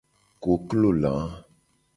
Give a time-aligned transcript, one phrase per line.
[0.45, 1.13] Koklo la.